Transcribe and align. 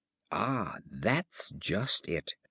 "Ah, 0.31 0.79
that's 0.89 1.51
just 1.59 2.09
it. 2.09 2.33